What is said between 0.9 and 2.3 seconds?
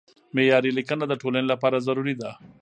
د ټولنې لپاره ضروري